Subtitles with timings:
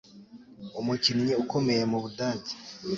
[0.79, 2.53] Umukinnyi ukomeye mu Budage